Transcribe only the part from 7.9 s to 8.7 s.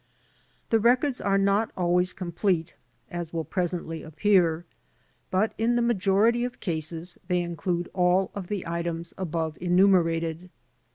all of the